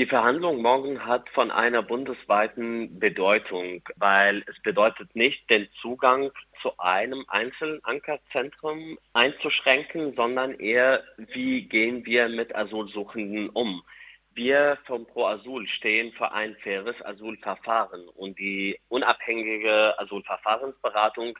[0.00, 6.30] Die Verhandlung morgen hat von einer bundesweiten Bedeutung, weil es bedeutet nicht, den Zugang
[6.62, 13.82] zu einem einzelnen Ankerzentrum einzuschränken, sondern eher, wie gehen wir mit Asylsuchenden um.
[14.32, 21.38] Wir vom Pro Asyl stehen für ein faires Asylverfahren und die unabhängige Asylverfahrensberatung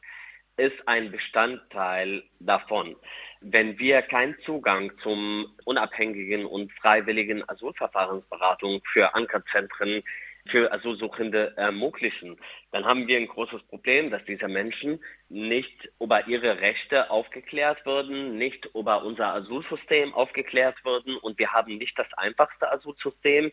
[0.56, 2.96] ist ein Bestandteil davon.
[3.40, 10.02] Wenn wir keinen Zugang zum unabhängigen und freiwilligen Asylverfahrensberatung für Ankerzentren
[10.50, 12.36] für Asylsuchende ermöglichen,
[12.72, 18.36] dann haben wir ein großes Problem, dass diese Menschen nicht über ihre Rechte aufgeklärt würden,
[18.36, 23.52] nicht über unser Asylsystem aufgeklärt würden und wir haben nicht das einfachste Asylsystem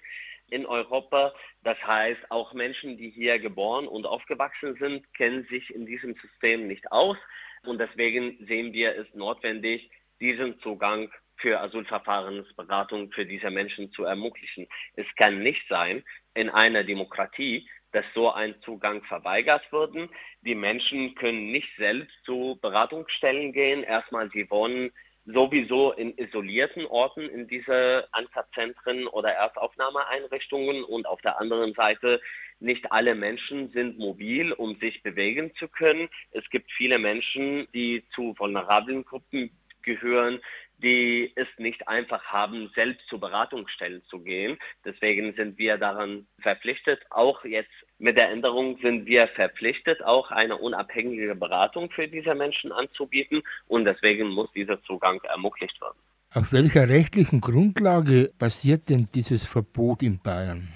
[0.50, 1.34] in Europa.
[1.64, 6.68] Das heißt, auch Menschen, die hier geboren und aufgewachsen sind, kennen sich in diesem System
[6.68, 7.18] nicht aus
[7.64, 14.68] und deswegen sehen wir es notwendig, diesen Zugang für Asylverfahrensberatung für diese Menschen zu ermöglichen.
[14.96, 20.10] Es kann nicht sein in einer Demokratie, dass so ein Zugang verweigert wird.
[20.42, 23.84] Die Menschen können nicht selbst zu Beratungsstellen gehen.
[23.84, 24.92] Erstmal, sie wohnen
[25.28, 32.22] sowieso in isolierten Orten in diese Ankerzentren oder Erstaufnahmeeinrichtungen und auf der anderen Seite
[32.60, 36.10] nicht alle Menschen sind mobil, um sich bewegen zu können.
[36.32, 39.52] Es gibt viele Menschen, die zu vulnerablen Gruppen
[39.84, 40.40] gehören,
[40.78, 44.58] die es nicht einfach haben, selbst zu Beratungsstellen zu gehen.
[44.86, 47.02] Deswegen sind wir daran verpflichtet.
[47.10, 52.72] Auch jetzt mit der Änderung sind wir verpflichtet, auch eine unabhängige Beratung für diese Menschen
[52.72, 53.42] anzubieten.
[53.68, 55.98] Und deswegen muss dieser Zugang ermöglicht werden.
[56.34, 60.68] Auf welcher rechtlichen Grundlage basiert denn dieses Verbot in Bayern?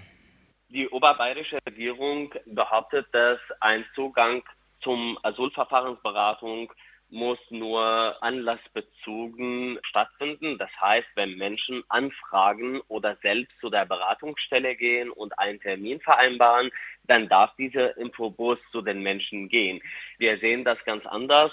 [0.70, 4.42] Die oberbayerische Regierung behauptet, dass ein Zugang
[4.82, 6.72] zum Asylverfahrensberatung
[7.12, 10.58] muss nur anlassbezogen stattfinden.
[10.58, 16.72] Das heißt, wenn Menschen anfragen oder selbst zu der Beratungsstelle gehen und einen Termin vereinbaren,
[17.04, 19.82] dann darf dieser Infobus zu den Menschen gehen.
[20.18, 21.52] Wir sehen das ganz anders.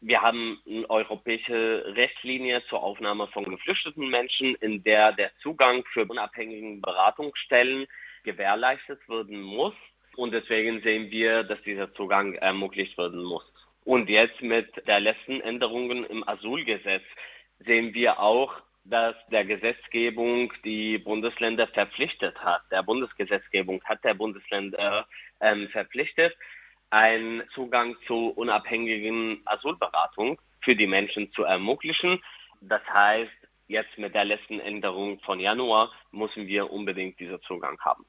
[0.00, 6.04] Wir haben eine europäische Rechtslinie zur Aufnahme von geflüchteten Menschen, in der der Zugang für
[6.04, 7.86] unabhängige Beratungsstellen
[8.22, 9.74] gewährleistet werden muss.
[10.16, 13.51] Und deswegen sehen wir, dass dieser Zugang ermöglicht werden muss.
[13.84, 17.02] Und jetzt mit der letzten Änderungen im Asylgesetz
[17.58, 18.54] sehen wir auch,
[18.84, 22.62] dass der Gesetzgebung die Bundesländer verpflichtet hat.
[22.70, 25.06] Der Bundesgesetzgebung hat der Bundesländer
[25.40, 26.36] ähm, verpflichtet,
[26.90, 32.20] einen Zugang zu unabhängigen Asylberatung für die Menschen zu ermöglichen.
[32.60, 33.30] Das heißt,
[33.68, 38.04] jetzt mit der letzten Änderung von Januar müssen wir unbedingt diesen Zugang haben.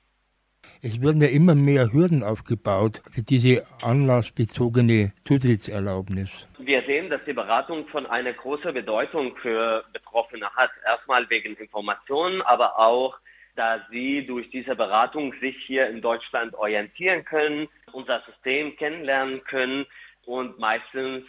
[0.86, 6.30] Es werden ja immer mehr Hürden aufgebaut für diese anlassbezogene Zutrittserlaubnis.
[6.60, 10.72] Wir sehen, dass die Beratung von einer großen Bedeutung für Betroffene hat.
[10.86, 13.18] Erstmal wegen Informationen, aber auch,
[13.56, 19.86] da sie durch diese Beratung sich hier in Deutschland orientieren können, unser System kennenlernen können
[20.26, 21.24] und meistens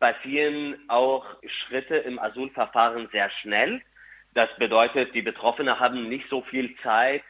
[0.00, 1.26] passieren auch
[1.66, 3.82] Schritte im Asylverfahren sehr schnell.
[4.32, 7.22] Das bedeutet, die Betroffenen haben nicht so viel Zeit,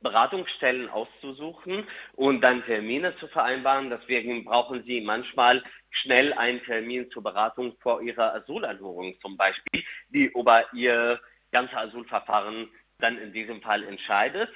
[0.00, 3.90] Beratungsstellen auszusuchen und dann Termine zu vereinbaren.
[3.90, 10.26] Deswegen brauchen Sie manchmal schnell einen Termin zur Beratung vor Ihrer Asylanhörung zum Beispiel, die
[10.26, 11.20] über Ihr
[11.50, 14.50] ganzes Asylverfahren dann in diesem Fall entscheidet.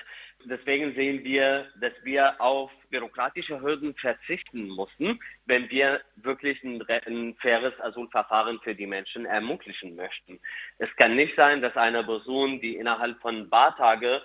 [0.45, 7.37] Deswegen sehen wir, dass wir auf bürokratische Hürden verzichten mussten, wenn wir wirklich ein, ein,
[7.41, 10.41] faires Asylverfahren für die Menschen ermöglichen möchten.
[10.79, 14.21] Es kann nicht sein, dass eine Person, die innerhalb von ein paar Tagen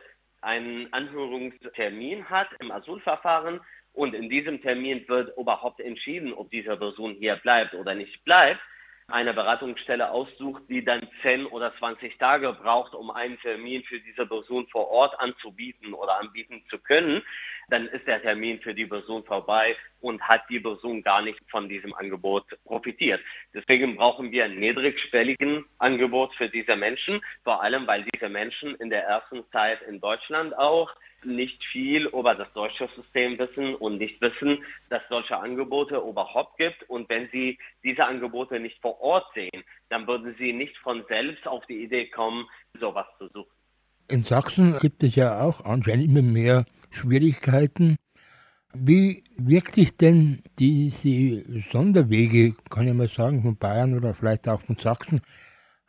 [0.47, 3.59] einen Anhörungstermin hat im Asylverfahren
[3.91, 8.61] und in diesem Termin wird überhaupt entschieden, ob diese Person hier bleibt oder nicht bleibt,
[9.09, 14.25] eine Beratungsstelle aussucht, die dann 10 oder 20 Tage braucht, um einen Termin für diese
[14.25, 17.21] Person vor Ort anzubieten oder anbieten zu können,
[17.69, 21.67] dann ist der Termin für die Person vorbei und hat die Person gar nicht von
[21.67, 23.21] diesem Angebot profitiert.
[23.53, 28.89] Deswegen brauchen wir ein niedrigschwelligen Angebot für diese Menschen, vor allem weil diese Menschen in
[28.89, 30.93] der ersten Zeit in Deutschland auch
[31.23, 36.87] nicht viel über das deutsche System wissen und nicht wissen, dass solche Angebote überhaupt gibt.
[36.89, 41.47] Und wenn sie diese Angebote nicht vor Ort sehen, dann würden sie nicht von selbst
[41.47, 42.45] auf die Idee kommen,
[42.79, 43.51] sowas zu suchen.
[44.09, 47.97] In Sachsen gibt es ja auch anscheinend immer mehr Schwierigkeiten.
[48.73, 54.61] Wie wirkt sich denn diese Sonderwege, kann ich mal sagen, von Bayern oder vielleicht auch
[54.61, 55.21] von Sachsen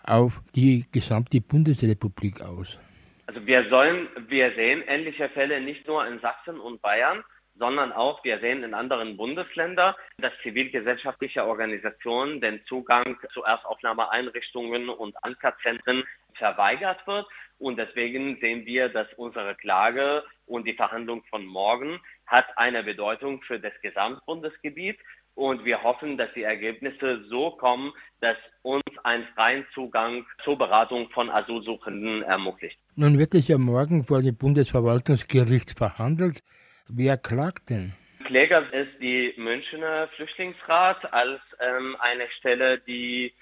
[0.05, 2.79] auf die gesamte Bundesrepublik aus?
[3.27, 7.23] Also wir sollen, wir sehen ähnliche Fälle nicht nur in Sachsen und Bayern,
[7.59, 15.17] sondern auch wir sehen in anderen Bundesländern, dass zivilgesellschaftliche Organisationen den Zugang zu Erstaufnahmeeinrichtungen und
[15.25, 16.05] Ankerzentren
[16.35, 17.27] verweigert wird.
[17.59, 23.43] Und deswegen sehen wir, dass unsere Klage und die Verhandlung von morgen hat eine Bedeutung
[23.43, 24.99] für das Gesamtbundesgebiet.
[25.35, 31.09] Und wir hoffen, dass die Ergebnisse so kommen, dass uns einen freien Zugang zur Beratung
[31.11, 32.79] von Asylsuchenden ermöglicht.
[32.97, 36.43] Nun wird es ja morgen vor dem Bundesverwaltungsgericht verhandelt.
[36.89, 37.93] Wer klagt denn?
[38.25, 43.33] Kläger ist die Münchner Flüchtlingsrat als ähm, eine Stelle, die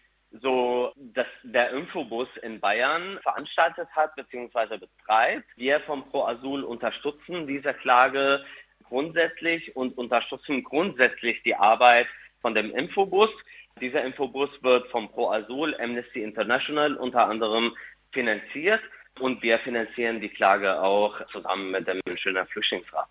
[0.43, 4.79] so dass der Infobus in Bayern veranstaltet hat bzw.
[4.79, 5.44] betreibt.
[5.56, 8.44] Wir vom Pro Asyl unterstützen diese Klage
[8.85, 12.06] grundsätzlich und unterstützen grundsätzlich die Arbeit
[12.41, 13.31] von dem Infobus.
[13.81, 17.75] Dieser Infobus wird vom Pro Asyl Amnesty International unter anderem
[18.12, 18.81] finanziert
[19.21, 23.09] und wir finanzieren die Klage auch zusammen mit dem Münchner Flüchtlingsrat.